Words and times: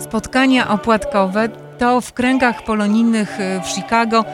spotkania 0.00 0.68
opłatkowe 0.68 1.48
to 1.78 2.00
w 2.00 2.12
kręgach 2.12 2.64
polonijnych 2.64 3.40
y, 3.40 3.60
w 3.60 3.66
Chicago 3.66 4.24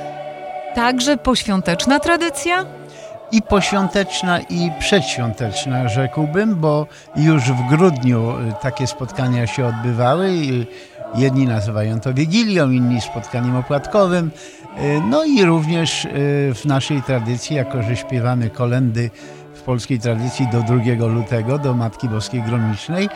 także 0.75 1.17
poświąteczna 1.17 2.00
tradycja? 2.00 2.65
i 3.33 3.42
poświąteczna, 3.42 4.40
i 4.40 4.71
przedświąteczna, 4.79 5.88
rzekłbym, 5.88 6.54
bo 6.54 6.87
już 7.16 7.42
w 7.42 7.68
grudniu 7.68 8.30
y, 8.30 8.52
takie 8.62 8.87
spotkania 8.87 9.46
się 9.46 9.66
odbywały. 9.66 10.32
Jedni 11.14 11.47
nazywają 11.47 12.01
to 12.01 12.14
Wigilią, 12.14 12.71
inni 12.71 13.01
spotkaniem 13.01 13.56
opłatkowym. 13.56 14.30
Y, 14.80 15.01
no 15.10 15.24
i 15.24 15.44
również 15.44 16.05
y, 16.05 16.09
w 16.55 16.64
naszej 16.64 17.02
tradycji, 17.02 17.56
jako 17.56 17.83
że 17.83 17.96
śpiewamy 17.96 18.51
kolendy 18.51 19.10
w 19.55 19.62
polskiej 19.62 20.01
tradycji 20.01 20.46
do 20.52 20.62
2 20.62 21.06
lutego, 21.06 21.59
do 21.59 21.74
Matki 21.74 22.09
Boskiej 22.09 22.42
Gromicznej, 22.42 23.09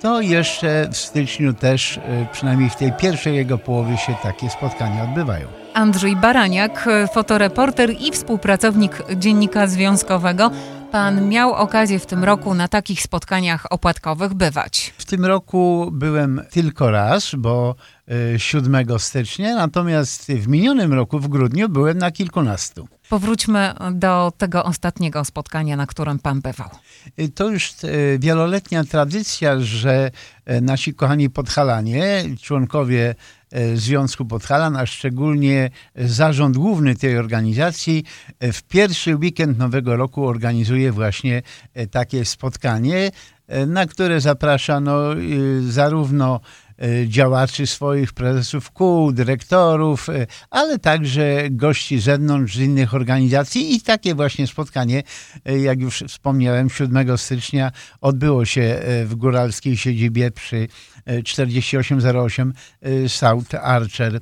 to 0.00 0.20
jeszcze 0.20 0.88
w 0.92 0.96
styczniu 0.96 1.52
też, 1.52 2.00
przynajmniej 2.32 2.70
w 2.70 2.76
tej 2.76 2.92
pierwszej 2.92 3.36
jego 3.36 3.58
połowie 3.58 3.96
się 3.96 4.14
takie 4.22 4.50
spotkania 4.50 5.02
odbywają. 5.04 5.46
Andrzej 5.74 6.16
Baraniak, 6.16 6.88
fotoreporter 7.12 7.90
i 7.90 8.12
współpracownik 8.12 9.02
Dziennika 9.16 9.66
Związkowego. 9.66 10.50
Pan 10.92 11.28
miał 11.28 11.54
okazję 11.54 11.98
w 11.98 12.06
tym 12.06 12.24
roku 12.24 12.54
na 12.54 12.68
takich 12.68 13.02
spotkaniach 13.02 13.66
opłatkowych 13.72 14.34
bywać. 14.34 14.94
W 14.98 15.04
tym 15.04 15.24
roku 15.24 15.90
byłem 15.92 16.42
tylko 16.50 16.90
raz, 16.90 17.34
bo 17.34 17.74
7 18.36 18.74
e, 18.74 18.98
stycznia, 18.98 19.54
natomiast 19.54 20.26
w 20.32 20.48
minionym 20.48 20.92
roku, 20.92 21.18
w 21.18 21.28
grudniu, 21.28 21.68
byłem 21.68 21.98
na 21.98 22.10
kilkunastu. 22.10 22.88
Powróćmy 23.08 23.74
do 23.92 24.32
tego 24.38 24.64
ostatniego 24.64 25.24
spotkania, 25.24 25.76
na 25.76 25.86
którym 25.86 26.18
pan 26.18 26.40
bywał. 26.40 26.68
E, 27.16 27.28
to 27.28 27.48
już 27.48 27.70
e, 27.70 28.18
wieloletnia 28.18 28.84
tradycja, 28.84 29.60
że 29.60 30.10
nasi 30.62 30.94
kochani 30.94 31.30
podhalanie, 31.30 32.24
członkowie 32.42 33.14
Związku 33.74 34.24
Podhalan, 34.24 34.76
a 34.76 34.86
szczególnie 34.86 35.70
zarząd 35.96 36.56
główny 36.56 36.96
tej 36.96 37.18
organizacji 37.18 38.04
w 38.40 38.62
pierwszy 38.62 39.16
weekend 39.16 39.58
Nowego 39.58 39.96
Roku 39.96 40.26
organizuje 40.26 40.92
właśnie 40.92 41.42
takie 41.90 42.24
spotkanie, 42.24 43.10
na 43.66 43.86
które 43.86 44.20
zapraszano 44.20 44.98
zarówno 45.68 46.40
E, 46.78 47.08
działaczy 47.08 47.66
swoich, 47.66 48.12
prezesów 48.12 48.70
kół, 48.70 49.12
dyrektorów, 49.12 50.08
e, 50.08 50.26
ale 50.50 50.78
także 50.78 51.42
gości 51.50 52.00
z 52.00 52.04
zewnątrz, 52.04 52.56
z 52.56 52.60
innych 52.60 52.94
organizacji. 52.94 53.74
I 53.74 53.80
takie 53.80 54.14
właśnie 54.14 54.46
spotkanie, 54.46 55.02
e, 55.44 55.58
jak 55.58 55.80
już 55.80 56.04
wspomniałem, 56.08 56.70
7 56.70 57.18
stycznia 57.18 57.72
odbyło 58.00 58.44
się 58.44 58.80
w 59.04 59.14
góralskiej 59.14 59.76
siedzibie 59.76 60.30
przy 60.30 60.68
4808 61.24 62.52
South 63.08 63.54
Archer 63.54 64.20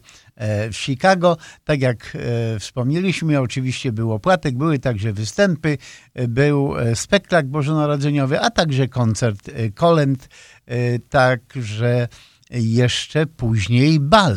w 0.73 0.77
Chicago. 0.77 1.37
Tak 1.65 1.81
jak 1.81 2.17
wspomnieliśmy, 2.61 3.41
oczywiście 3.41 3.93
był 3.93 4.12
opłatek, 4.12 4.56
były 4.56 4.78
także 4.78 5.12
występy, 5.12 5.78
był 6.28 6.75
spektakl 6.95 7.48
bożonarodzeniowy, 7.48 8.41
a 8.41 8.51
także 8.51 8.89
koncert 8.89 9.51
kolęd. 9.75 10.28
Także 11.11 12.09
jeszcze 12.51 13.27
później 13.27 14.00
bal. 14.00 14.37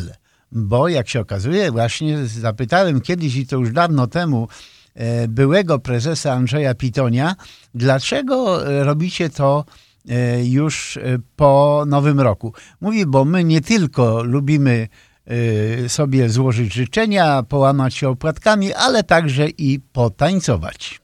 Bo 0.52 0.88
jak 0.88 1.08
się 1.08 1.20
okazuje, 1.20 1.70
właśnie 1.70 2.26
zapytałem 2.26 3.00
kiedyś 3.00 3.36
i 3.36 3.46
to 3.46 3.56
już 3.56 3.72
dawno 3.72 4.06
temu 4.06 4.48
e, 4.94 5.28
byłego 5.28 5.78
prezesa 5.78 6.32
Andrzeja 6.32 6.74
Pitonia, 6.74 7.34
dlaczego 7.74 8.60
robicie 8.84 9.30
to 9.30 9.64
e, 9.68 9.89
już 10.42 10.96
e, 10.96 11.18
po 11.36 11.84
nowym 11.86 12.20
roku. 12.20 12.52
Mówi, 12.80 13.06
bo 13.06 13.24
my 13.24 13.44
nie 13.44 13.60
tylko 13.60 14.22
lubimy 14.22 14.88
sobie 15.88 16.28
złożyć 16.28 16.74
życzenia, 16.74 17.42
połamać 17.42 17.94
się 17.94 18.08
opłatkami, 18.08 18.72
ale 18.72 19.02
także 19.02 19.48
i 19.48 19.80
potańcować. 19.92 21.00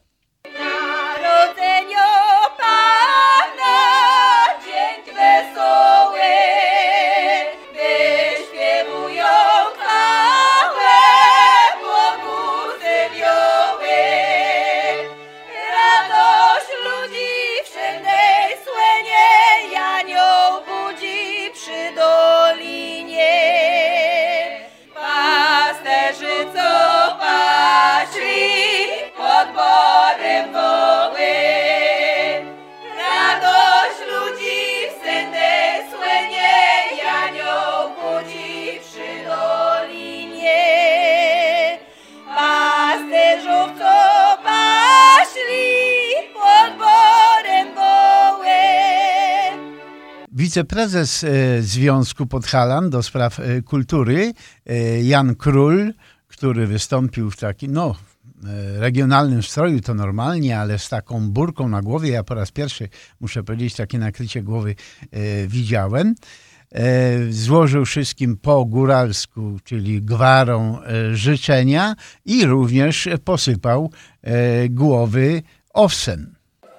Wiceprezes 50.57 51.25
e, 51.25 51.63
Związku 51.63 52.27
Podhalan 52.27 52.91
do 52.91 53.03
spraw 53.03 53.41
e, 53.41 53.63
kultury, 53.63 54.33
e, 54.67 55.03
Jan 55.03 55.35
Król, 55.35 55.93
który 56.29 56.67
wystąpił 56.67 57.31
w 57.31 57.37
takim, 57.37 57.73
no, 57.73 57.95
regionalnym 58.79 59.43
stroju 59.43 59.81
to 59.81 59.95
normalnie, 59.95 60.59
ale 60.59 60.79
z 60.79 60.89
taką 60.89 61.31
burką 61.31 61.69
na 61.69 61.83
głowie, 61.83 62.11
ja 62.11 62.25
po 62.25 62.35
raz 62.35 62.51
pierwszy, 62.51 62.89
muszę 63.21 63.43
powiedzieć, 63.43 63.75
takie 63.75 63.99
nakrycie 63.99 64.43
głowy 64.43 64.75
widziałem. 65.47 66.15
Złożył 67.31 67.85
wszystkim 67.85 68.37
po 68.37 68.65
góralsku, 68.65 69.59
czyli 69.65 70.03
gwarą 70.03 70.79
życzenia 71.13 71.95
i 72.25 72.47
również 72.47 73.09
posypał 73.25 73.91
głowy 74.71 75.43
owsem. 75.75 76.35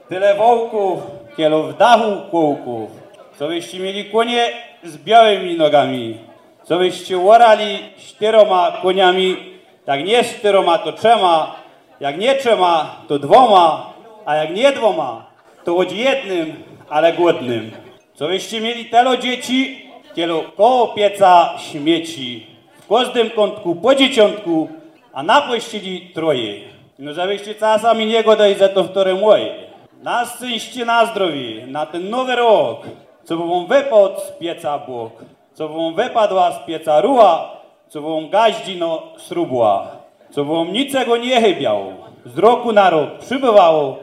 Tyle 0.10 0.38
wołków, 0.38 1.04
kielu 1.36 1.74
w 1.74 1.78
dachu 1.78 2.32
kółków, 2.32 2.97
co 3.40 3.48
byście 3.48 3.80
mieli 3.80 4.06
konie 4.06 4.48
z 4.84 4.98
białymi 4.98 5.58
nogami, 5.58 6.18
co 6.64 6.78
byście 6.78 7.18
łorali 7.18 7.80
czteroma 7.98 8.72
koniami, 8.81 9.38
tak 9.86 10.06
nie 10.06 10.24
czteroma 10.24 10.78
to 10.78 10.92
trzema, 10.92 11.56
jak 12.00 12.18
nie 12.18 12.36
trzema 12.36 12.96
to 13.08 13.20
dwoma, 13.20 13.94
a 14.25 14.36
jak 14.36 14.56
nie 14.56 14.72
dwoma 14.72 15.25
to 15.64 15.75
choć 15.75 15.92
jednym, 15.92 16.64
ale 16.90 17.14
głodnym. 17.14 17.72
Co 18.14 18.28
byście 18.28 18.62
mieli 18.62 18.86
telo 18.86 19.18
dzieci, 19.18 19.90
tylo 20.16 20.44
koło 20.58 20.88
pieca 20.88 21.54
śmieci, 21.58 22.48
w 22.81 22.88
każdym 22.88 23.30
kątku 23.30 23.75
po 23.75 23.96
dzieciątku, 23.96 24.69
a 25.14 25.24
napuścili 25.24 26.02
troje. 26.14 26.54
No 27.00 27.14
żebyście 27.14 27.56
czasami 27.56 28.06
nie 28.06 28.24
godaj 28.24 28.56
za 28.56 28.69
to 28.69 28.84
wtore 28.84 29.16
moje. 29.16 29.56
Na 30.04 30.25
szczęście, 30.25 30.86
na 30.86 31.06
zdrowie, 31.06 31.68
na 31.68 31.86
ten 31.86 32.09
nowy 32.09 32.36
rok, 32.36 32.88
co 33.28 33.38
wam 33.38 33.68
wypadł 33.68 34.20
z 34.20 34.32
pieca 34.40 34.80
błok, 34.80 35.12
co 35.54 35.70
wam 35.70 35.96
wypadła 35.96 36.52
z 36.52 36.66
pieca 36.66 37.02
ruła, 37.02 37.52
co 37.90 38.02
wam 38.02 38.30
gaździno 38.30 39.04
srubła, 39.18 39.88
co 40.30 40.46
wam 40.46 40.74
niczego 40.74 41.18
nie 41.18 41.42
chybiało, 41.42 41.94
z 42.26 42.38
roku 42.38 42.72
na 42.72 42.90
rok 42.90 43.18
przybywało, 43.20 43.98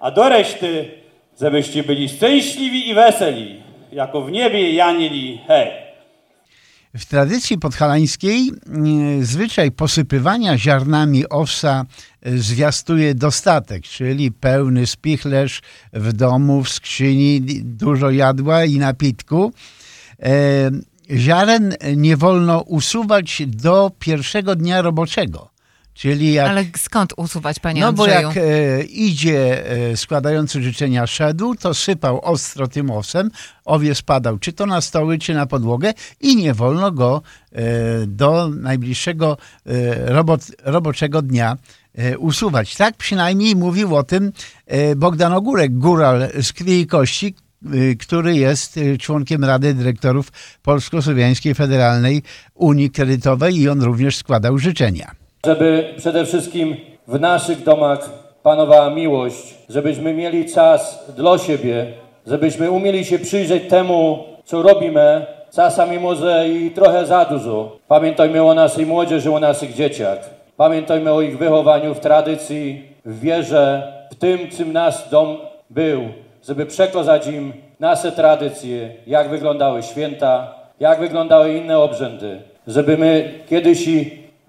a 0.00 0.10
do 0.10 0.28
reszty, 0.28 0.90
żebyście 1.40 1.82
byli 1.82 2.08
szczęśliwi 2.08 2.88
i 2.88 2.94
weseli, 2.94 3.62
jako 3.92 4.20
w 4.20 4.32
niebie 4.32 4.72
janieli, 4.72 5.40
hej. 5.48 5.68
W 6.94 7.04
tradycji 7.04 7.58
podhalańskiej 7.58 8.50
mm, 8.66 9.24
zwyczaj 9.24 9.72
posypywania 9.72 10.58
ziarnami 10.58 11.28
owsa 11.28 11.84
e, 12.22 12.38
zwiastuje 12.38 13.14
dostatek, 13.14 13.82
czyli 13.82 14.32
pełny 14.32 14.86
spichlerz 14.86 15.62
w 15.92 16.12
domu, 16.12 16.64
w 16.64 16.68
skrzyni, 16.68 17.40
dużo 17.64 18.10
jadła 18.10 18.64
i 18.64 18.78
napitku. 18.78 19.52
E, 20.22 20.70
ziaren 21.16 21.74
nie 21.96 22.16
wolno 22.16 22.60
usuwać 22.60 23.42
do 23.46 23.90
pierwszego 23.98 24.56
dnia 24.56 24.82
roboczego. 24.82 25.50
Czyli 25.94 26.32
jak, 26.32 26.48
Ale 26.50 26.64
skąd 26.76 27.12
usuwać, 27.16 27.58
panie 27.58 27.80
No 27.80 27.86
Andrzeju? 27.86 28.28
bo 28.28 28.28
jak 28.28 28.36
e, 28.36 28.82
idzie 28.82 29.70
e, 29.70 29.96
składający 29.96 30.62
życzenia 30.62 31.06
szedł, 31.06 31.54
to 31.54 31.74
sypał 31.74 32.20
ostro 32.20 32.68
tym 32.68 32.90
osem, 32.90 33.30
owie 33.64 33.94
spadał 33.94 34.38
czy 34.38 34.52
to 34.52 34.66
na 34.66 34.80
stoły, 34.80 35.18
czy 35.18 35.34
na 35.34 35.46
podłogę 35.46 35.92
i 36.20 36.36
nie 36.36 36.54
wolno 36.54 36.92
go 36.92 37.22
e, 37.52 37.62
do 38.06 38.48
najbliższego 38.48 39.36
e, 39.66 40.12
robot, 40.12 40.40
roboczego 40.64 41.22
dnia 41.22 41.56
e, 41.94 42.18
usuwać. 42.18 42.76
Tak 42.76 42.96
przynajmniej 42.96 43.56
mówił 43.56 43.96
o 43.96 44.02
tym 44.02 44.32
e, 44.66 44.96
Bogdan 44.96 45.32
Ogórek, 45.32 45.78
góral 45.78 46.28
z 46.42 46.52
krwi 46.52 46.80
i 46.80 46.86
kości, 46.86 47.34
który 48.00 48.36
jest 48.36 48.80
członkiem 49.00 49.44
Rady 49.44 49.74
Dyrektorów 49.74 50.32
Polsko-Słowiańskiej 50.62 51.54
Federalnej 51.54 52.22
Unii 52.54 52.90
Kredytowej 52.90 53.56
i 53.56 53.68
on 53.68 53.82
również 53.82 54.16
składał 54.16 54.58
życzenia. 54.58 55.19
Żeby 55.46 55.94
przede 55.96 56.24
wszystkim 56.24 56.76
w 57.08 57.20
naszych 57.20 57.62
domach 57.62 58.10
panowała 58.42 58.90
miłość, 58.90 59.54
żebyśmy 59.68 60.14
mieli 60.14 60.52
czas 60.52 61.04
dla 61.16 61.38
siebie, 61.38 61.86
żebyśmy 62.26 62.70
umieli 62.70 63.04
się 63.04 63.18
przyjrzeć 63.18 63.68
temu, 63.68 64.24
co 64.44 64.62
robimy, 64.62 65.26
czasami 65.54 65.98
może 65.98 66.48
i 66.48 66.70
trochę 66.70 67.06
za 67.06 67.24
dużo. 67.24 67.76
Pamiętajmy 67.88 68.42
o 68.42 68.54
naszej 68.54 68.86
młodzieży, 68.86 69.32
o 69.32 69.40
naszych 69.40 69.74
dzieciach. 69.74 70.30
Pamiętajmy 70.56 71.12
o 71.12 71.20
ich 71.20 71.38
wychowaniu 71.38 71.94
w 71.94 72.00
tradycji, 72.00 72.84
w 73.04 73.20
wierze, 73.20 73.92
w 74.10 74.14
tym, 74.14 74.38
czym 74.56 74.72
nasz 74.72 75.08
dom 75.08 75.36
był, 75.70 76.02
żeby 76.48 76.66
przekazać 76.66 77.26
im 77.26 77.52
nasze 77.80 78.12
tradycje, 78.12 78.94
jak 79.06 79.28
wyglądały 79.28 79.82
święta, 79.82 80.54
jak 80.80 81.00
wyglądały 81.00 81.54
inne 81.54 81.78
obrzędy, 81.78 82.42
żeby 82.66 82.96
my 82.96 83.32
kiedyś 83.48 83.88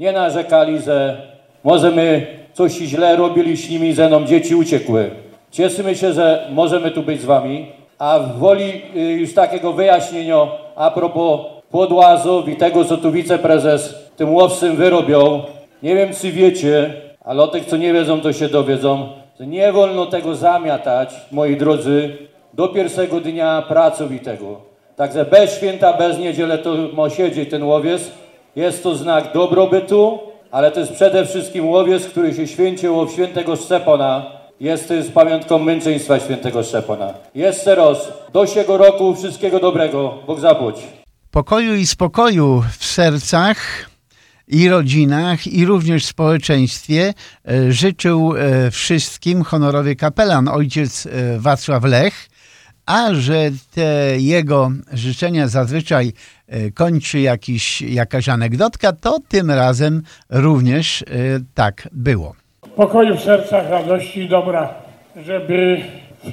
nie 0.02 0.12
narzekali, 0.12 0.80
że 0.80 1.18
może 1.64 1.92
my 1.92 2.28
coś 2.54 2.72
źle 2.72 3.16
robili 3.16 3.58
z 3.58 3.70
nimi, 3.70 3.94
że 3.94 4.10
dzieci 4.26 4.56
uciekły. 4.56 5.10
Cieszymy 5.52 5.96
się, 5.96 6.14
że 6.14 6.48
możemy 6.52 6.92
tu 6.92 7.04
być 7.04 7.22
z 7.22 7.26
wami, 7.26 7.68
a 8.00 8.20
w 8.20 8.38
woli 8.40 8.82
y, 8.96 9.00
już 9.00 9.34
takiego 9.34 9.74
wyjaśnienia 9.74 10.48
a 10.76 10.92
propos 10.92 11.40
podłazów 11.72 12.50
i 12.50 12.56
tego, 12.56 12.86
co 12.86 12.98
tu 12.98 13.12
wiceprezes 13.12 13.96
tym 14.16 14.34
łowcym 14.34 14.76
wyrobią, 14.76 15.44
nie 15.84 15.96
wiem, 15.96 16.10
czy 16.22 16.32
wiecie, 16.32 16.94
ale 17.26 17.44
o 17.44 17.48
tych, 17.48 17.66
co 17.66 17.78
nie 17.78 17.94
wiedzą, 17.94 18.22
to 18.22 18.34
się 18.34 18.50
dowiedzą, 18.50 19.10
że 19.40 19.48
nie 19.48 19.72
wolno 19.72 20.06
tego 20.06 20.36
zamiatać, 20.36 21.10
moi 21.32 21.58
drodzy, 21.58 22.18
do 22.54 22.68
pierwszego 22.68 23.20
dnia 23.20 23.64
pracowitego. 23.68 24.62
Także 24.96 25.26
bez 25.26 25.58
święta, 25.58 25.94
bez 25.94 26.20
niedzielę 26.20 26.58
to 26.58 26.76
ma 26.94 27.10
siedzieć 27.10 27.50
ten 27.50 27.64
łowiec. 27.64 28.12
Jest 28.56 28.84
to 28.84 28.96
znak 28.96 29.34
dobrobytu, 29.34 30.20
ale 30.52 30.72
to 30.72 30.80
jest 30.80 30.94
przede 30.94 31.26
wszystkim 31.26 31.70
łowiec, 31.70 32.06
który 32.06 32.34
się 32.34 32.48
święcił 32.48 33.06
w 33.06 33.12
świętego 33.12 33.56
Szczepona. 33.56 34.26
Jest 34.60 34.88
to 34.88 35.04
z 35.04 35.12
pamiątką 35.12 35.60
męczeństwa 35.60 36.20
świętego 36.20 36.64
Szczepona. 36.64 37.14
Jeszcze 37.36 37.76
raz, 37.76 37.98
do 38.34 38.48
siego 38.48 38.78
roku 38.78 39.16
wszystkiego 39.16 39.60
dobrego. 39.60 40.18
Bóg 40.28 40.40
zapłać. 40.40 40.76
Pokoju 41.32 41.76
i 41.76 41.86
spokoju 41.86 42.64
w 42.80 42.86
sercach 42.86 43.90
i 44.48 44.70
rodzinach, 44.70 45.48
i 45.48 45.66
również 45.66 46.06
w 46.06 46.10
społeczeństwie 46.10 47.14
e, 47.48 47.72
życzył 47.72 48.34
e, 48.38 48.72
wszystkim 48.72 49.44
honorowy 49.44 49.96
kapelan 49.96 50.48
ojciec 50.48 51.06
e, 51.06 51.40
Wacław 51.40 51.84
Lech, 51.84 52.30
a 52.86 53.14
że 53.14 53.50
te 53.76 54.18
jego 54.18 54.72
życzenia 54.94 55.48
zazwyczaj 55.48 56.14
kończy 56.74 57.20
jakiś, 57.20 57.82
jakaś 57.82 58.30
anegdotka, 58.30 58.94
to 58.94 59.20
tym 59.28 59.52
razem 59.52 60.02
również 60.30 61.04
tak 61.54 61.88
było. 61.92 62.36
Pokoju 62.76 63.18
w 63.18 63.22
sercach, 63.22 63.70
radości 63.70 64.20
i 64.20 64.30
dobra, 64.30 64.74
żeby 65.26 65.82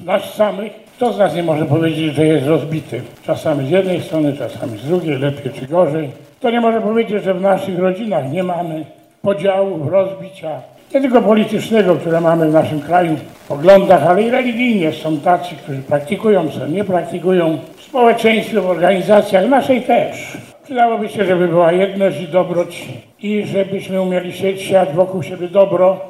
nas 0.05 0.35
samych, 0.35 0.73
kto 0.97 1.13
z 1.13 1.19
nas 1.19 1.35
nie 1.35 1.43
może 1.43 1.65
powiedzieć, 1.65 2.15
że 2.15 2.27
jest 2.27 2.47
rozbity? 2.47 3.03
Czasami 3.25 3.69
z 3.69 3.71
jednej 3.71 4.03
strony, 4.03 4.37
czasami 4.37 4.79
z 4.79 4.83
drugiej, 4.85 5.19
lepiej 5.19 5.53
czy 5.53 5.67
gorzej 5.67 6.11
to 6.41 6.51
nie 6.51 6.61
może 6.61 6.81
powiedzieć, 6.81 7.25
że 7.25 7.35
w 7.35 7.41
naszych 7.41 7.79
rodzinach 7.79 8.33
nie 8.33 8.43
mamy 8.43 8.85
podziałów, 9.23 9.89
rozbicia, 9.93 10.63
nie 10.95 11.01
tylko 11.01 11.23
politycznego, 11.23 11.97
które 11.97 12.21
mamy 12.21 12.51
w 12.51 12.53
naszym 12.53 12.81
kraju, 12.81 13.17
poglądach, 13.49 14.07
ale 14.07 14.23
i 14.23 14.31
religijnie. 14.31 14.93
Są 14.93 15.21
tacy, 15.21 15.55
którzy 15.63 15.79
praktykują, 15.83 16.49
co 16.49 16.67
nie 16.67 16.85
praktykują, 16.85 17.59
w 17.77 17.83
społeczeństwie, 17.83 18.61
w 18.61 18.71
organizacjach 18.71 19.49
naszej 19.49 19.83
też. 19.83 20.37
Przydałoby 20.65 21.09
się, 21.09 21.25
żeby 21.25 21.49
była 21.49 21.73
jedność 21.73 22.21
i 22.21 22.29
dobroć 22.29 22.85
i 23.23 23.47
żebyśmy 23.47 24.03
umieli 24.03 24.33
siać 24.59 24.93
wokół 24.95 25.23
siebie 25.23 25.49
dobro 25.49 26.01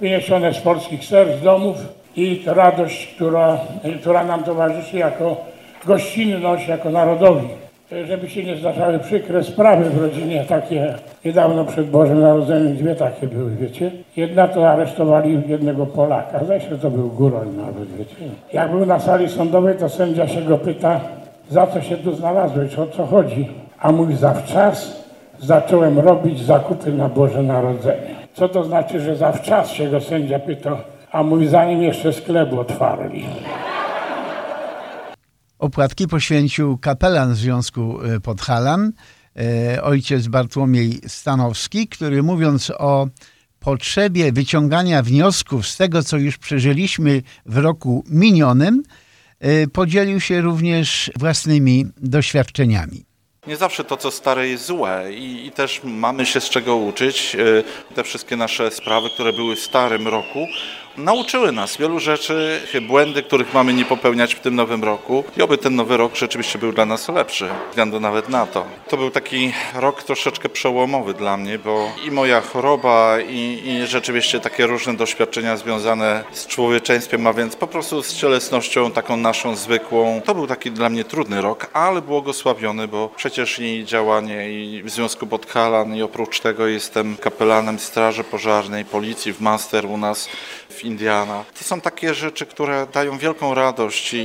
wyniesione 0.00 0.54
z 0.54 0.58
polskich 0.58 1.04
serc, 1.04 1.40
domów 1.42 1.76
i 2.16 2.42
radość, 2.46 3.06
która, 3.06 3.58
która 4.00 4.24
nam 4.24 4.44
towarzyszy 4.44 4.98
jako 4.98 5.36
gościnność, 5.84 6.68
jako 6.68 6.90
narodowi 6.90 7.63
żeby 8.06 8.28
się 8.28 8.44
nie 8.44 8.56
zdarzały 8.56 8.98
przykre 8.98 9.44
sprawy 9.44 9.90
w 9.90 10.02
rodzinie, 10.02 10.44
takie 10.48 10.94
niedawno 11.24 11.64
przed 11.64 11.90
Bożym 11.90 12.20
Narodzeniem 12.20 12.76
dwie 12.76 12.94
takie 12.94 13.26
były, 13.26 13.50
wiecie. 13.50 13.90
Jedna 14.16 14.48
to 14.48 14.70
aresztowali 14.70 15.42
jednego 15.46 15.86
Polaka, 15.86 16.40
zresztą 16.46 16.78
to 16.78 16.90
był 16.90 17.08
Góroń 17.08 17.48
nawet, 17.56 17.96
wiecie. 17.96 18.16
Jak 18.52 18.70
był 18.70 18.86
na 18.86 19.00
sali 19.00 19.28
sądowej, 19.28 19.76
to 19.76 19.88
sędzia 19.88 20.28
się 20.28 20.42
go 20.42 20.58
pyta, 20.58 21.00
za 21.50 21.66
co 21.66 21.80
się 21.80 21.96
tu 21.96 22.14
znalazłeś, 22.14 22.78
o 22.78 22.86
co 22.86 23.06
chodzi? 23.06 23.48
A 23.80 23.92
mówi, 23.92 24.16
zawczas 24.16 25.04
zacząłem 25.38 25.98
robić 25.98 26.42
zakupy 26.42 26.92
na 26.92 27.08
Boże 27.08 27.42
Narodzenie. 27.42 28.14
Co 28.34 28.48
to 28.48 28.64
znaczy, 28.64 29.00
że 29.00 29.16
zawczas 29.16 29.70
się 29.70 29.88
go 29.88 30.00
sędzia 30.00 30.38
pyta, 30.38 30.76
a 31.12 31.22
mówi, 31.22 31.46
zanim 31.46 31.82
jeszcze 31.82 32.12
sklep 32.12 32.52
otwarli. 32.52 33.24
Opłatki 35.64 36.08
poświęcił 36.08 36.78
kapelan 36.78 37.34
Związku 37.34 38.02
e, 38.02 38.20
Podhalan, 38.20 38.92
e, 39.36 39.82
ojciec 39.82 40.26
Bartłomiej 40.26 41.00
Stanowski, 41.06 41.88
który 41.88 42.22
mówiąc 42.22 42.72
o 42.78 43.08
potrzebie 43.60 44.32
wyciągania 44.32 45.02
wniosków 45.02 45.66
z 45.66 45.76
tego, 45.76 46.02
co 46.02 46.16
już 46.16 46.38
przeżyliśmy 46.38 47.22
w 47.46 47.56
roku 47.56 48.04
minionym, 48.08 48.82
e, 49.40 49.66
podzielił 49.66 50.20
się 50.20 50.40
również 50.40 51.10
własnymi 51.18 51.86
doświadczeniami. 51.96 53.04
Nie 53.46 53.56
zawsze 53.56 53.84
to, 53.84 53.96
co 53.96 54.10
stare 54.10 54.48
jest 54.48 54.66
złe 54.66 55.12
i, 55.14 55.46
i, 55.46 55.50
też 55.50 55.80
mamy 55.84 56.26
się 56.26 56.40
z 56.40 56.50
czego 56.50 56.76
uczyć. 56.76 57.36
Te 57.94 58.04
wszystkie 58.04 58.36
nasze 58.36 58.70
sprawy, 58.70 59.10
które 59.10 59.32
były 59.32 59.56
w 59.56 59.60
starym 59.60 60.08
roku, 60.08 60.46
nauczyły 60.96 61.52
nas 61.52 61.76
wielu 61.76 62.00
rzeczy, 62.00 62.60
błędy, 62.82 63.22
których 63.22 63.54
mamy 63.54 63.74
nie 63.74 63.84
popełniać 63.84 64.34
w 64.34 64.40
tym 64.40 64.54
nowym 64.54 64.84
roku 64.84 65.24
i 65.36 65.42
oby 65.42 65.58
ten 65.58 65.76
nowy 65.76 65.96
rok 65.96 66.16
rzeczywiście 66.16 66.58
był 66.58 66.72
dla 66.72 66.86
nas 66.86 67.08
lepszy, 67.08 67.48
względu 67.70 68.00
nawet 68.00 68.28
na 68.28 68.46
to. 68.46 68.66
To 68.88 68.96
był 68.96 69.10
taki 69.10 69.52
rok 69.74 70.02
troszeczkę 70.02 70.48
przełomowy 70.48 71.14
dla 71.14 71.36
mnie, 71.36 71.58
bo 71.58 71.88
i 72.06 72.10
moja 72.10 72.40
choroba 72.40 73.20
i, 73.20 73.62
i 73.64 73.86
rzeczywiście 73.86 74.40
takie 74.40 74.66
różne 74.66 74.96
doświadczenia 74.96 75.56
związane 75.56 76.24
z 76.32 76.46
człowieczeństwem, 76.46 77.26
a 77.26 77.32
więc 77.32 77.56
po 77.56 77.66
prostu 77.66 78.02
z 78.02 78.14
cielesnością 78.14 78.90
taką 78.90 79.16
naszą 79.16 79.56
zwykłą. 79.56 80.20
To 80.24 80.34
był 80.34 80.46
taki 80.46 80.70
dla 80.70 80.88
mnie 80.88 81.04
trudny 81.04 81.40
rok, 81.40 81.70
ale 81.72 82.02
błogosławiony, 82.02 82.88
bo 82.88 83.10
przecież 83.16 83.58
i 83.58 83.84
działanie 83.84 84.50
i 84.50 84.82
w 84.82 84.90
Związku 84.90 85.26
Podkalan 85.26 85.96
i 85.96 86.02
oprócz 86.02 86.40
tego 86.40 86.66
jestem 86.66 87.16
kapelanem 87.16 87.78
Straży 87.78 88.24
Pożarnej, 88.24 88.84
Policji 88.84 89.32
w 89.32 89.40
Master 89.40 89.86
u 89.86 89.96
nas 89.96 90.28
w 90.74 90.84
Indiana. 90.84 91.44
To 91.58 91.64
są 91.64 91.80
takie 91.80 92.14
rzeczy, 92.14 92.46
które 92.46 92.86
dają 92.92 93.18
wielką 93.18 93.54
radość 93.54 94.14
i, 94.14 94.18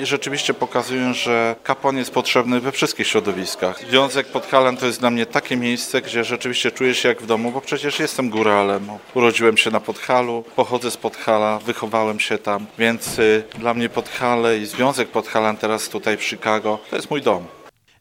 i 0.00 0.06
rzeczywiście 0.06 0.54
pokazują, 0.54 1.14
że 1.14 1.56
kapłan 1.62 1.96
jest 1.96 2.10
potrzebny 2.10 2.60
we 2.60 2.72
wszystkich 2.72 3.06
środowiskach. 3.06 3.80
Związek 3.90 4.26
Podhalan 4.26 4.76
to 4.76 4.86
jest 4.86 5.00
dla 5.00 5.10
mnie 5.10 5.26
takie 5.26 5.56
miejsce, 5.56 6.02
gdzie 6.02 6.24
rzeczywiście 6.24 6.70
czuję 6.70 6.94
się 6.94 7.08
jak 7.08 7.22
w 7.22 7.26
domu, 7.26 7.52
bo 7.52 7.60
przecież 7.60 7.98
jestem 7.98 8.30
góralem. 8.30 8.88
Urodziłem 9.14 9.56
się 9.56 9.70
na 9.70 9.80
Podhalu, 9.80 10.44
pochodzę 10.56 10.90
z 10.90 10.96
Podhala, 10.96 11.58
wychowałem 11.58 12.20
się 12.20 12.38
tam, 12.38 12.66
więc 12.78 13.18
y, 13.18 13.44
dla 13.58 13.74
mnie 13.74 13.88
Podhale 13.88 14.58
i 14.58 14.66
Związek 14.66 15.08
Podhalan 15.08 15.56
teraz 15.56 15.88
tutaj 15.88 16.16
w 16.16 16.24
Chicago 16.24 16.78
to 16.90 16.96
jest 16.96 17.10
mój 17.10 17.22
dom. 17.22 17.46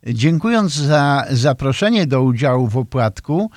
Dziękując 0.07 0.73
za 0.73 1.25
zaproszenie 1.29 2.07
do 2.07 2.21
udziału 2.21 2.67
w 2.67 2.77
opłatku, 2.77 3.51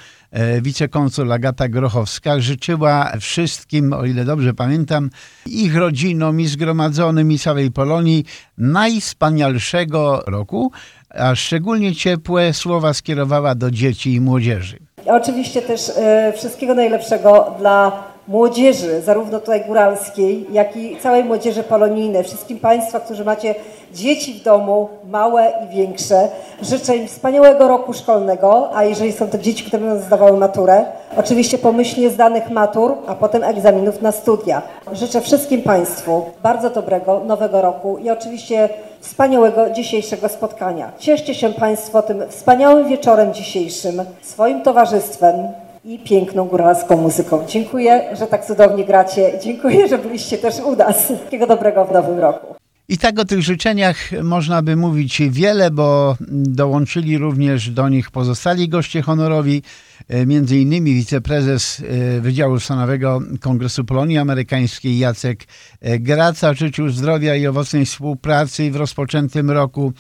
wicekonsul 0.63 1.33
Agata 1.33 1.69
Grochowska 1.69 2.41
życzyła 2.41 3.13
wszystkim, 3.21 3.93
o 3.93 4.05
ile 4.05 4.25
dobrze 4.25 4.55
pamiętam, 4.55 5.11
ich 5.47 5.77
rodzinom 5.77 6.41
i 6.41 6.47
zgromadzonym 6.47 7.33
i 7.33 7.39
całej 7.39 7.71
Polonii 7.71 8.25
najwspanialszego 8.59 10.23
roku, 10.27 10.73
a 11.11 11.35
szczególnie 11.35 11.95
ciepłe 11.95 12.53
słowa 12.53 12.95
skierowała 12.95 13.55
do 13.55 13.71
dzieci 13.71 14.15
i 14.15 14.21
młodzieży. 14.21 14.79
Oczywiście 15.07 15.63
też 15.63 15.93
e, 15.97 16.33
wszystkiego 16.37 16.75
najlepszego 16.75 17.55
dla 17.59 18.14
młodzieży, 18.29 19.01
zarówno 19.01 19.41
tutaj 19.41 19.65
góralskiej, 19.65 20.47
jak 20.53 20.77
i 20.77 20.97
całej 20.97 21.25
młodzieży 21.25 21.63
polonijnej, 21.63 22.25
wszystkim 22.25 22.59
Państwa, 22.59 23.01
którzy 23.01 23.25
macie 23.25 23.55
dzieci 23.93 24.35
w 24.35 24.43
domu, 24.43 24.89
małe 25.09 25.53
i 25.65 25.75
większe. 25.75 26.29
Życzę 26.63 26.97
im 26.97 27.09
wspaniałego 27.09 27.69
roku 27.69 27.93
szkolnego, 27.93 28.71
a 28.75 28.85
jeżeli 28.85 29.13
są 29.13 29.29
to 29.29 29.39
dzieci, 29.39 29.65
które 29.65 29.83
będą 29.83 30.05
zdawały 30.07 30.39
maturę, 30.39 30.85
oczywiście 31.17 31.59
pomyślnie 31.59 32.11
zdanych 32.11 32.51
matur, 32.51 32.95
a 33.07 33.15
potem 33.15 33.45
egzaminów 33.45 34.03
na 34.03 34.13
studia. 34.13 34.63
Życzę 34.93 35.21
wszystkim 35.21 35.63
Państwu 35.63 36.25
bardzo 36.43 36.71
dobrego 36.71 37.21
nowego 37.27 37.63
roku 37.63 37.99
i 37.99 38.11
oczywiście 38.11 38.69
wspaniałego 39.01 39.71
dzisiejszego 39.71 40.29
spotkania. 40.29 40.93
Cieszcie 40.99 41.35
się 41.35 41.53
Państwo 41.53 42.03
tym 42.03 42.25
wspaniałym 42.29 42.89
wieczorem 42.89 43.35
dzisiejszym, 43.35 44.03
swoim 44.23 44.63
towarzystwem, 44.63 45.49
i 45.85 45.99
piękną 45.99 46.45
góralską 46.45 46.97
muzyką. 46.97 47.45
Dziękuję, 47.47 48.03
że 48.13 48.27
tak 48.27 48.47
cudownie 48.47 48.85
gracie. 48.85 49.33
Dziękuję, 49.43 49.89
że 49.89 49.99
byliście 49.99 50.39
też 50.39 50.61
u 50.61 50.77
nas. 50.77 51.05
Wszystkiego 51.05 51.47
dobrego 51.47 51.85
w 51.85 51.93
nowym 51.93 52.19
roku. 52.19 52.64
I 52.89 52.99
tak 52.99 53.19
o 53.19 53.25
tych 53.25 53.43
życzeniach 53.43 53.97
można 54.23 54.63
by 54.63 54.77
mówić 54.77 55.23
wiele, 55.31 55.71
bo 55.71 56.17
dołączyli 56.31 57.19
również 57.19 57.71
do 57.71 57.89
nich 57.89 58.11
pozostali 58.11 58.69
goście 58.69 59.03
honorowi, 59.03 59.63
e, 60.09 60.27
między 60.27 60.59
innymi 60.59 60.95
wiceprezes 60.95 61.81
e, 61.81 62.21
Wydziału 62.21 62.61
Stanowego 62.61 63.21
Kongresu 63.41 63.85
Polonii 63.85 64.19
Amerykańskiej 64.19 64.99
Jacek 64.99 65.45
e, 65.81 65.99
Graca 65.99 66.55
życzył 66.55 66.89
zdrowia 66.89 67.37
i 67.37 67.47
owocnej 67.47 67.87
współpracy 67.87 68.71
w 68.71 68.77
rozpoczętym 68.77 69.51
roku. 69.51 69.93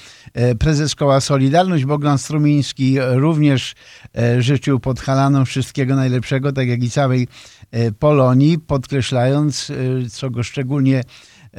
Prezes 0.58 0.94
Koła 0.94 1.20
Solidarność 1.20 1.84
Bogdan 1.84 2.18
Strumiński 2.18 2.96
również 3.00 3.74
życzył 4.38 4.80
Podhalanom 4.80 5.46
wszystkiego 5.46 5.96
najlepszego, 5.96 6.52
tak 6.52 6.68
jak 6.68 6.82
i 6.82 6.90
całej 6.90 7.28
Polonii, 7.98 8.58
podkreślając, 8.58 9.72
co 10.10 10.30
go 10.30 10.42
szczególnie 10.42 11.04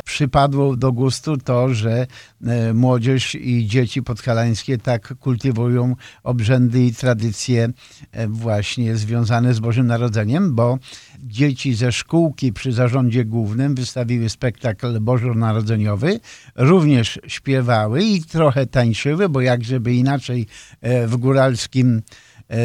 przypadło 0.04 0.76
do 0.76 0.92
gustu 0.92 1.38
to, 1.38 1.74
że 1.74 2.08
e, 2.46 2.74
młodzież 2.74 3.36
i 3.36 3.68
dzieci 3.68 4.04
podhalańskie 4.04 4.78
tak 4.78 5.14
kultywują 5.20 5.96
obrzędy 6.24 6.84
i 6.84 6.94
tradycje 6.94 7.70
e, 8.12 8.28
właśnie 8.28 8.96
związane 8.96 9.54
z 9.54 9.60
Bożym 9.60 9.88
Narodzeniem, 9.88 10.56
bo 10.56 10.78
dzieci 11.20 11.76
ze 11.76 11.92
szkółki 11.92 12.54
przy 12.54 12.72
zarządzie 12.72 13.26
głównym 13.26 13.76
wystawiły 13.76 14.30
spektakl 14.30 15.00
bożonarodzeniowy, 15.00 16.20
również 16.56 17.20
śpiewały 17.28 18.04
i 18.04 18.24
trochę 18.24 18.66
tańczyły, 18.66 19.30
bo 19.30 19.42
jak 19.42 19.64
żeby 19.64 19.94
inaczej 19.94 20.48
e, 20.82 21.08
w 21.08 21.18
góralskim 21.18 22.02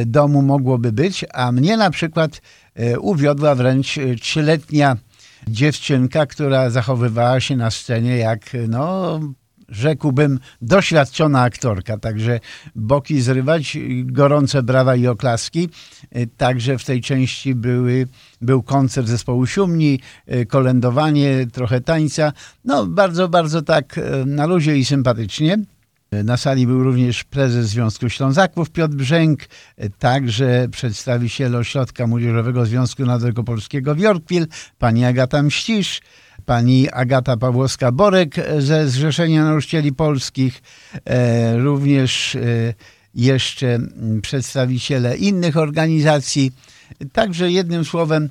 domu 0.07 0.43
mogłoby 0.43 0.93
być, 0.93 1.25
a 1.35 1.53
mnie 1.53 1.77
na 1.77 1.91
przykład 1.91 2.43
uwiodła 3.01 3.55
wręcz 3.55 3.99
trzyletnia 4.21 4.97
dziewczynka, 5.49 6.27
która 6.27 6.71
zachowywała 6.71 7.41
się 7.41 7.57
na 7.57 7.71
scenie 7.71 8.17
jak, 8.17 8.41
no, 8.69 9.21
rzekłbym, 9.69 10.39
doświadczona 10.63 11.43
aktorka. 11.43 11.99
Także 11.99 12.41
boki 12.75 13.21
zrywać, 13.21 13.79
gorące 14.05 14.63
brawa 14.63 14.97
i 14.97 15.07
oklaski. 15.07 15.69
Także 16.37 16.79
w 16.79 16.85
tej 16.85 17.01
części 17.01 17.55
były, 17.55 18.07
był 18.41 18.63
koncert 18.63 19.07
zespołu 19.09 19.47
Siumni, 19.47 20.01
kolędowanie, 20.49 21.47
trochę 21.53 21.81
tańca. 21.81 22.33
No, 22.65 22.87
bardzo, 22.87 23.29
bardzo 23.29 23.63
tak 23.63 24.01
na 24.27 24.47
luzie 24.47 24.77
i 24.77 24.85
sympatycznie. 24.85 25.59
Na 26.13 26.37
sali 26.37 26.67
był 26.67 26.85
również 26.85 27.25
prezes 27.25 27.67
Związku 27.67 28.09
Ślązaków 28.09 28.71
Piotr 28.71 28.95
Brzęk, 28.95 29.41
także 29.99 30.69
przedstawiciel 30.71 31.57
Ośrodka 31.57 32.07
Młodzieżowego 32.07 32.67
Związku 32.67 33.07
Narodowego 33.07 33.45
Polskiego 33.45 33.95
w 33.95 33.99
Yorkville, 33.99 34.47
pani 34.79 35.05
Agata 35.05 35.43
Mścisz, 35.43 36.01
pani 36.47 36.91
Agata 36.91 37.37
Pawłowska-Borek 37.37 38.61
ze 38.61 38.89
Zrzeszenia 38.89 39.45
Nauczycieli 39.45 39.93
Polskich, 39.93 40.63
e, 41.05 41.59
również 41.59 42.35
e, 42.35 42.41
jeszcze 43.15 43.79
przedstawiciele 44.23 45.17
innych 45.17 45.57
organizacji. 45.57 46.53
Także 47.13 47.51
jednym 47.51 47.85
słowem, 47.85 48.31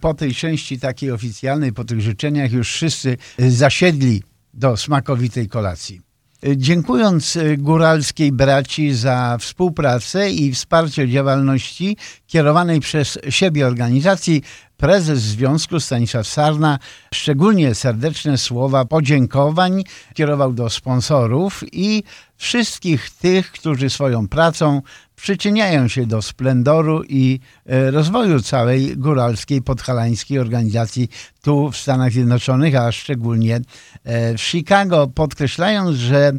po 0.00 0.14
tej 0.14 0.34
części 0.34 0.78
takiej 0.78 1.10
oficjalnej, 1.10 1.72
po 1.72 1.84
tych 1.84 2.00
życzeniach 2.00 2.52
już 2.52 2.72
wszyscy 2.72 3.16
zasiedli 3.38 4.22
do 4.54 4.76
smakowitej 4.76 5.48
kolacji. 5.48 6.09
Dziękując 6.56 7.36
e, 7.36 7.56
góralskiej 7.56 8.32
braci 8.32 8.94
za 8.94 9.36
współpracę 9.40 10.30
i 10.30 10.52
wsparcie 10.52 11.08
działalności 11.08 11.96
kierowanej 12.26 12.80
przez 12.80 13.18
siebie 13.28 13.66
organizacji, 13.66 14.42
prezes 14.80 15.20
związku 15.20 15.80
Stanisław 15.80 16.26
Sarna 16.26 16.78
szczególnie 17.14 17.74
serdeczne 17.74 18.38
słowa 18.38 18.84
podziękowań 18.84 19.84
kierował 20.14 20.52
do 20.52 20.70
sponsorów 20.70 21.64
i 21.72 22.02
wszystkich 22.36 23.10
tych, 23.10 23.52
którzy 23.52 23.90
swoją 23.90 24.28
pracą 24.28 24.82
przyczyniają 25.16 25.88
się 25.88 26.06
do 26.06 26.22
splendoru 26.22 27.02
i 27.08 27.40
e, 27.66 27.90
rozwoju 27.90 28.40
całej 28.40 28.96
góralskiej, 28.96 29.62
podhalańskiej 29.62 30.38
organizacji 30.38 31.08
tu 31.42 31.70
w 31.70 31.76
Stanach 31.76 32.12
Zjednoczonych, 32.12 32.76
a 32.76 32.92
szczególnie 32.92 33.60
e, 34.04 34.38
w 34.38 34.40
Chicago, 34.40 35.08
podkreślając, 35.14 35.96
że 35.96 36.32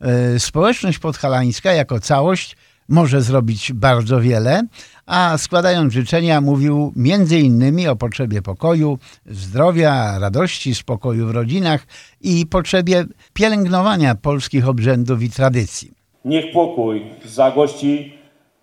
e, 0.00 0.38
społeczność 0.40 0.98
podhalańska 0.98 1.72
jako 1.72 2.00
całość 2.00 2.56
może 2.88 3.22
zrobić 3.22 3.72
bardzo 3.72 4.20
wiele, 4.20 4.62
a 5.06 5.38
składając 5.38 5.92
życzenia 5.92 6.40
mówił 6.40 6.92
między 6.96 7.38
innymi 7.38 7.88
o 7.88 7.96
potrzebie 7.96 8.42
pokoju, 8.42 8.98
zdrowia, 9.26 10.18
radości, 10.18 10.74
spokoju 10.74 11.26
w 11.26 11.30
rodzinach 11.30 11.86
i 12.20 12.46
potrzebie 12.46 13.04
pielęgnowania 13.32 14.14
polskich 14.14 14.68
obrzędów 14.68 15.22
i 15.22 15.30
tradycji. 15.30 15.92
Niech 16.24 16.52
pokój 16.52 17.06
zagości 17.24 18.18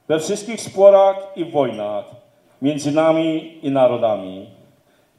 we 0.08 0.20
wszystkich 0.20 0.62
sporach 0.62 1.16
i 1.36 1.46
wojnach 1.46 2.06
między 2.62 2.92
nami 2.92 3.60
i 3.62 3.72
narodami. 3.72 4.50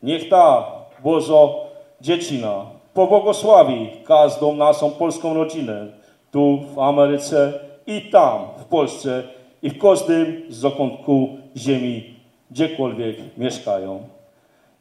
Niech 0.02 0.28
ta 0.28 0.64
Bożo 1.02 1.66
dziecina 2.00 2.66
pobłogosławi 2.94 3.90
każdą 4.06 4.56
naszą 4.56 4.90
polską 4.90 5.34
rodzinę 5.34 5.86
tu 6.30 6.64
w 6.74 6.78
Ameryce 6.78 7.52
i 7.86 8.00
tam 8.10 8.55
Polsce 8.68 9.22
i 9.62 9.70
w 9.70 9.78
każdym 9.78 10.42
zakątku 10.48 11.28
ziemi, 11.56 12.14
gdziekolwiek 12.50 13.16
mieszkają. 13.38 14.02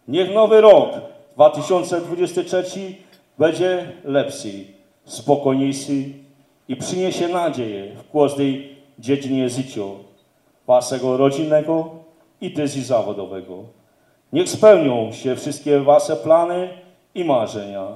Niech 0.07 0.33
nowy 0.33 0.61
rok 0.61 0.89
2023 1.33 2.95
będzie 3.39 3.91
lepszy, 4.03 4.49
spokojniejszy 5.05 6.03
i 6.67 6.75
przyniesie 6.75 7.27
nadzieję 7.27 7.95
w 7.95 8.11
każdej 8.11 8.75
dziedzinie 8.99 9.49
życia 9.49 9.81
waszego 10.67 11.17
rodzinnego 11.17 11.89
i 12.41 12.51
też 12.51 12.71
zawodowego. 12.71 13.63
Niech 14.33 14.49
spełnią 14.49 15.11
się 15.11 15.35
wszystkie 15.35 15.79
wasze 15.79 16.15
plany 16.15 16.69
i 17.15 17.23
marzenia. 17.23 17.87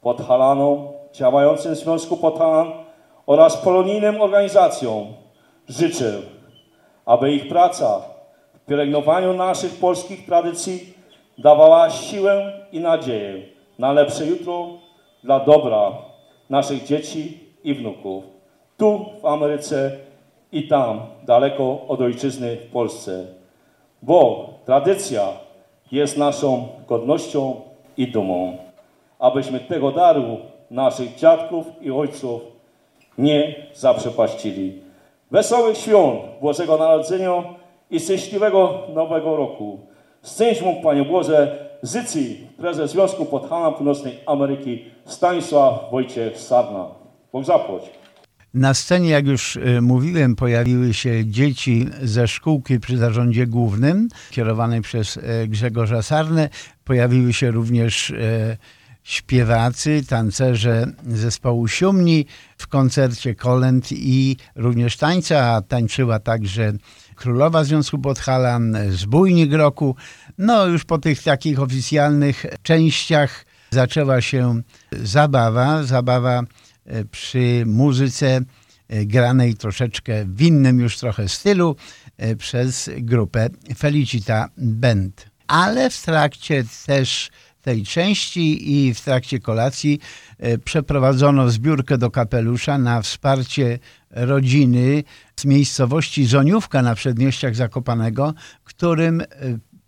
Podhalanom, 0.00 0.88
działającym 1.12 1.74
w 1.74 1.78
Związku 1.78 2.16
Podhalan 2.16 2.83
oraz 3.26 3.56
polonijnym 3.56 4.20
organizacjom 4.20 5.06
życzę, 5.68 6.12
aby 7.06 7.32
ich 7.32 7.48
praca 7.48 8.02
w 8.54 8.66
pielęgnowaniu 8.66 9.32
naszych 9.32 9.78
polskich 9.80 10.26
tradycji 10.26 10.94
dawała 11.38 11.90
siłę 11.90 12.52
i 12.72 12.80
nadzieję 12.80 13.42
na 13.78 13.92
lepsze 13.92 14.26
jutro 14.26 14.68
dla 15.24 15.40
dobra 15.40 15.92
naszych 16.50 16.84
dzieci 16.84 17.40
i 17.64 17.74
wnuków. 17.74 18.24
Tu 18.76 19.06
w 19.22 19.26
Ameryce 19.26 19.90
i 20.52 20.68
tam, 20.68 21.00
daleko 21.22 21.80
od 21.88 22.00
ojczyzny 22.00 22.56
w 22.56 22.70
Polsce. 22.70 23.26
Bo 24.02 24.48
tradycja 24.64 25.28
jest 25.92 26.16
naszą 26.18 26.68
godnością 26.88 27.60
i 27.96 28.06
dumą. 28.06 28.58
Abyśmy 29.18 29.60
tego 29.60 29.92
daru 29.92 30.38
naszych 30.70 31.14
dziadków 31.14 31.66
i 31.80 31.90
ojców 31.90 32.53
nie 33.18 33.54
zaprzepaścili. 33.74 34.82
Wesołych 35.30 35.76
świąt 35.76 36.20
Bożego 36.42 36.76
Narodzenia 36.76 37.44
i 37.90 38.00
szczęśliwego 38.00 38.82
Nowego 38.94 39.36
Roku. 39.36 39.80
Szczęść 40.24 40.62
mógł, 40.62 40.82
Panie 40.82 41.04
Boże, 41.04 41.68
zycji 41.82 42.46
prezes 42.56 42.90
Związku 42.90 43.24
Podhana 43.24 43.72
Północnej 43.72 44.18
Ameryki 44.26 44.84
Stanisław 45.04 45.90
Wojciech 45.90 46.40
Sarna. 46.40 46.86
Bóg 47.32 47.44
zapłać. 47.44 47.82
Na 48.54 48.74
scenie, 48.74 49.10
jak 49.10 49.26
już 49.26 49.56
y, 49.56 49.80
mówiłem, 49.82 50.36
pojawiły 50.36 50.94
się 50.94 51.26
dzieci 51.26 51.86
ze 52.02 52.28
szkółki 52.28 52.80
przy 52.80 52.96
zarządzie 52.96 53.46
głównym, 53.46 54.08
kierowanej 54.30 54.80
przez 54.82 55.16
e, 55.16 55.48
Grzegorza 55.48 56.02
Sarnę. 56.02 56.48
Pojawiły 56.84 57.32
się 57.32 57.50
również 57.50 58.10
e, 58.10 58.56
śpiewacy, 59.04 60.02
tancerze 60.08 60.86
zespołu 61.06 61.68
Siumni 61.68 62.26
w 62.58 62.66
koncercie 62.66 63.34
kolęd 63.34 63.92
i 63.92 64.36
również 64.56 64.96
tańca, 64.96 65.62
tańczyła 65.62 66.18
także 66.18 66.72
królowa 67.14 67.64
Związku 67.64 67.98
Podhalan, 67.98 68.76
zbójnik 68.90 69.52
roku. 69.52 69.96
No 70.38 70.66
już 70.66 70.84
po 70.84 70.98
tych 70.98 71.22
takich 71.22 71.60
oficjalnych 71.60 72.46
częściach 72.62 73.44
zaczęła 73.70 74.20
się 74.20 74.62
zabawa, 74.92 75.82
zabawa 75.82 76.42
e, 76.84 77.04
przy 77.04 77.62
muzyce 77.66 78.40
e, 78.88 79.06
granej 79.06 79.54
troszeczkę 79.54 80.24
w 80.24 80.42
innym 80.42 80.80
już 80.80 80.98
trochę 80.98 81.28
stylu 81.28 81.76
e, 82.16 82.36
przez 82.36 82.90
grupę 82.96 83.48
Felicita 83.78 84.48
Band. 84.56 85.26
Ale 85.46 85.90
w 85.90 86.02
trakcie 86.02 86.64
też 86.86 87.30
tej 87.64 87.82
części 87.82 88.72
i 88.72 88.94
w 88.94 89.00
trakcie 89.00 89.38
kolacji 89.38 90.00
e, 90.38 90.58
przeprowadzono 90.58 91.50
zbiórkę 91.50 91.98
do 91.98 92.10
kapelusza 92.10 92.78
na 92.78 93.02
wsparcie 93.02 93.78
rodziny 94.10 95.04
z 95.36 95.44
miejscowości 95.44 96.26
Zoniówka 96.26 96.82
na 96.82 96.94
przedmieściach 96.94 97.54
Zakopanego, 97.54 98.34
którym 98.64 99.20
e, 99.20 99.26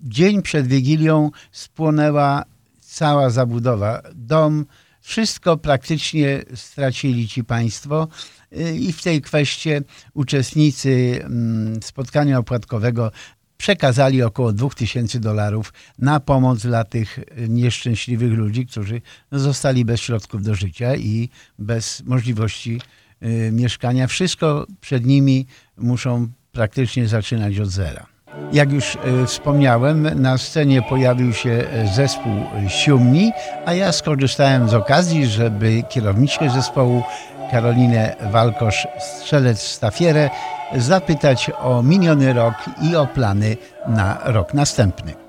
dzień 0.01 0.43
przed 0.43 0.67
Wigilią 0.67 1.31
spłonęła 1.53 2.45
cała 2.81 3.31
zabudowa. 3.31 4.03
Dom 4.15 4.67
Wszystko 5.07 5.57
praktycznie 5.57 6.43
stracili 6.55 7.29
ci 7.29 7.45
państwo 7.45 8.09
y, 8.53 8.77
i 8.77 8.93
w 8.93 9.03
tej 9.03 9.23
kwestii 9.23 9.71
uczestnicy 10.15 11.21
mm, 11.25 11.83
spotkania 11.83 12.39
opłatkowego 12.39 13.11
przekazali 13.57 14.23
około 14.23 14.53
2000 14.53 15.21
dolarów 15.21 15.73
na 15.99 16.21
pomoc 16.21 16.63
dla 16.63 16.85
tych 16.85 17.19
nieszczęśliwych 17.49 18.33
ludzi, 18.33 18.67
którzy 18.67 19.01
zostali 19.33 19.85
bez 19.85 20.01
środków 20.01 20.43
do 20.43 20.55
życia 20.55 20.97
i 20.97 21.29
bez 21.59 22.03
możliwości 22.05 22.81
y, 23.23 23.51
mieszkania. 23.53 24.07
Wszystko 24.07 24.67
przed 24.81 25.07
nimi 25.07 25.47
muszą 25.77 26.29
praktycznie 26.53 27.09
zaczynać 27.09 27.59
od 27.59 27.69
zera. 27.69 28.07
Jak 28.53 28.73
już 28.73 28.95
y, 28.95 28.99
wspomniałem, 29.27 30.23
na 30.23 30.39
scenie 30.39 30.83
pojawił 30.83 31.33
się 31.33 31.51
y, 31.51 31.95
zespół 31.95 32.33
Siumni, 32.69 33.33
a 33.67 33.75
ja 33.75 33.93
skorzystałem 33.93 34.69
z 34.69 34.75
okazji, 34.75 35.27
żeby 35.27 35.83
kierowniczkę 35.91 36.51
zespołu 36.51 37.03
Karolinę 37.51 38.17
Walkosz-Strzelec-Stafierę 38.33 40.31
zapytać 40.75 41.51
o 41.59 41.83
miniony 41.83 42.33
rok 42.33 42.55
i 42.83 42.97
o 42.97 43.07
plany 43.07 43.57
na 43.87 44.19
rok 44.25 44.55
następny. 44.55 45.27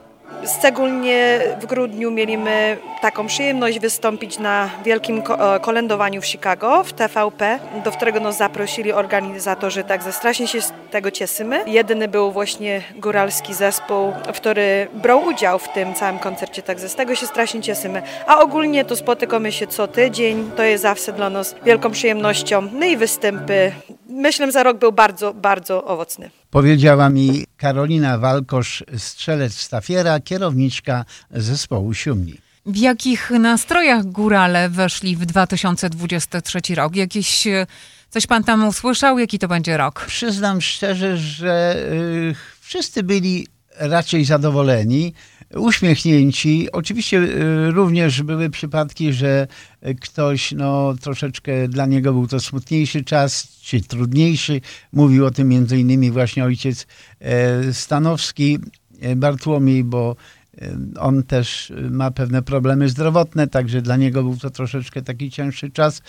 Szczególnie 0.59 1.39
w 1.61 1.65
grudniu 1.65 2.11
mieliśmy 2.11 2.77
taką 3.01 3.27
przyjemność 3.27 3.79
wystąpić 3.79 4.39
na 4.39 4.69
wielkim 4.85 5.21
e, 5.39 5.59
kolędowaniu 5.59 6.21
w 6.21 6.25
Chicago 6.25 6.83
w 6.83 6.93
TVP, 6.93 7.59
do 7.83 7.91
którego 7.91 8.19
nas 8.19 8.37
zaprosili 8.37 8.91
organizatorzy, 8.91 9.83
także 9.83 10.11
strasznie 10.11 10.47
się 10.47 10.61
z 10.61 10.73
tego 10.91 11.11
cieszymy. 11.11 11.63
Jedyny 11.67 12.07
był 12.07 12.31
właśnie 12.31 12.81
góralski 12.95 13.53
zespół, 13.53 14.13
który 14.35 14.87
brał 14.93 15.23
udział 15.25 15.59
w 15.59 15.69
tym 15.69 15.93
całym 15.93 16.19
koncercie, 16.19 16.61
także 16.61 16.89
z 16.89 16.95
tego 16.95 17.15
się 17.15 17.27
strasznie 17.27 17.61
cieszymy. 17.61 18.01
A 18.27 18.39
ogólnie 18.39 18.85
to 18.85 18.95
spotykamy 18.95 19.51
się 19.51 19.67
co 19.67 19.87
tydzień, 19.87 20.51
to 20.55 20.63
jest 20.63 20.83
zawsze 20.83 21.13
dla 21.13 21.29
nas 21.29 21.55
wielką 21.65 21.91
przyjemnością. 21.91 22.67
No 22.73 22.85
i 22.85 22.97
występy. 22.97 23.71
Myślę, 24.09 24.51
że 24.51 24.63
rok 24.63 24.79
był 24.79 24.91
bardzo, 24.91 25.33
bardzo 25.33 25.85
owocny. 25.85 26.29
Powiedziała 26.49 27.09
mi 27.09 27.45
Karolina 27.57 28.17
Walkosz-Strzelec-Stafiera, 28.17 30.23
kierowniczka 30.23 31.05
zespołu 31.31 31.93
Siumni. 31.93 32.37
W 32.65 32.77
jakich 32.77 33.31
nastrojach 33.31 34.05
górale 34.05 34.69
weszli 34.69 35.15
w 35.15 35.25
2023 35.25 36.75
rok? 36.75 36.95
Jakieś, 36.95 37.47
e, 37.47 37.67
coś 38.09 38.27
pan 38.27 38.43
tam 38.43 38.67
usłyszał? 38.67 39.19
Jaki 39.19 39.39
to 39.39 39.47
będzie 39.47 39.77
rok? 39.77 40.05
Przyznam 40.07 40.61
szczerze, 40.61 41.17
że 41.17 41.75
y, 41.91 42.35
wszyscy 42.59 43.03
byli 43.03 43.47
raczej 43.79 44.25
zadowoleni, 44.25 45.13
uśmiechnięci. 45.55 46.71
Oczywiście 46.71 47.17
y, 47.17 47.71
również 47.71 48.23
były 48.23 48.49
przypadki, 48.49 49.13
że 49.13 49.47
ktoś 50.01 50.51
no, 50.51 50.93
troszeczkę 51.01 51.67
dla 51.67 51.85
niego 51.85 52.13
był 52.13 52.27
to 52.27 52.39
smutniejszy 52.39 53.03
czas, 53.03 53.57
czy 53.61 53.81
trudniejszy. 53.81 54.61
Mówił 54.93 55.25
o 55.25 55.31
tym 55.31 55.47
między 55.47 55.77
innymi 55.79 56.11
właśnie 56.11 56.43
ojciec 56.45 56.87
e, 57.19 57.73
Stanowski, 57.73 58.59
e, 59.01 59.15
Bartłomiej, 59.15 59.83
bo 59.83 60.15
e, 60.61 60.77
on 60.99 61.23
też 61.23 61.73
ma 61.89 62.11
pewne 62.11 62.41
problemy 62.41 62.89
zdrowotne, 62.89 63.47
także 63.47 63.81
dla 63.81 63.97
niego 63.97 64.23
był 64.23 64.37
to 64.37 64.49
troszeczkę 64.49 65.01
taki 65.01 65.31
cięższy 65.31 65.71
czas, 65.71 66.01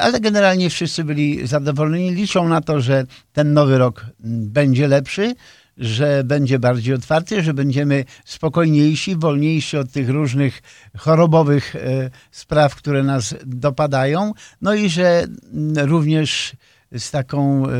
ale 0.00 0.20
generalnie 0.20 0.70
wszyscy 0.70 1.04
byli 1.04 1.46
zadowoleni. 1.46 2.10
Liczą 2.10 2.48
na 2.48 2.60
to, 2.60 2.80
że 2.80 3.06
ten 3.32 3.52
nowy 3.52 3.78
rok 3.78 4.06
będzie 4.24 4.88
lepszy, 4.88 5.34
że 5.80 6.24
będzie 6.24 6.58
bardziej 6.58 6.94
otwarty, 6.94 7.42
że 7.42 7.54
będziemy 7.54 8.04
spokojniejsi, 8.24 9.16
wolniejsi 9.16 9.76
od 9.76 9.92
tych 9.92 10.10
różnych 10.10 10.62
chorobowych 10.98 11.76
e, 11.76 12.10
spraw, 12.30 12.74
które 12.74 13.02
nas 13.02 13.34
dopadają, 13.46 14.32
no 14.60 14.74
i 14.74 14.88
że 14.88 15.26
m, 15.52 15.72
również 15.76 16.56
z 16.98 17.10
taką 17.10 17.66
e, 17.66 17.70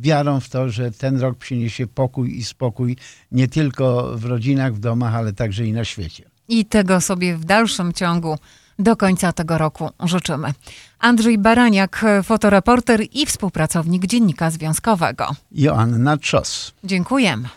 wiarą 0.00 0.40
w 0.40 0.48
to, 0.48 0.70
że 0.70 0.90
ten 0.90 1.20
rok 1.20 1.38
przyniesie 1.38 1.86
pokój 1.86 2.38
i 2.38 2.44
spokój 2.44 2.96
nie 3.32 3.48
tylko 3.48 4.16
w 4.16 4.24
rodzinach, 4.24 4.74
w 4.74 4.80
domach, 4.80 5.14
ale 5.14 5.32
także 5.32 5.66
i 5.66 5.72
na 5.72 5.84
świecie. 5.84 6.30
I 6.48 6.64
tego 6.64 7.00
sobie 7.00 7.36
w 7.36 7.44
dalszym 7.44 7.92
ciągu 7.92 8.38
do 8.78 8.96
końca 8.96 9.32
tego 9.32 9.58
roku 9.58 9.90
życzymy. 10.04 10.52
Andrzej 10.98 11.38
Baraniak, 11.38 12.04
fotoreporter 12.24 13.00
i 13.12 13.26
współpracownik 13.26 14.06
Dziennika 14.06 14.50
Związkowego. 14.50 15.34
Joanna 15.52 16.16
Trzos. 16.16 16.72
Dziękujemy. 16.84 17.48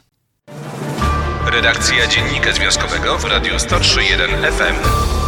Redakcja 1.54 2.08
Dziennika 2.08 2.54
Związkowego 2.54 3.18
w 3.18 3.26
Radiu 3.26 3.54
103.1 3.56 4.52
FM. 4.52 5.21